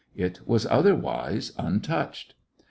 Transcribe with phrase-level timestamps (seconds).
[0.15, 2.33] It was otherwise un touched.